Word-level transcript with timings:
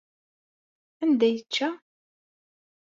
Anda 1.03 1.23
ay 1.27 1.33
yečča? 1.35 1.69